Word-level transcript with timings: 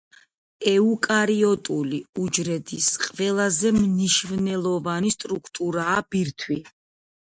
ეუკარიოტული 0.69 1.99
უჯრედის 2.23 2.87
ყველაზე 3.03 3.73
მნიშვნელოვანი 3.77 5.13
სტრუქტურაა 5.19 6.01
ბირთვი. 6.13 6.59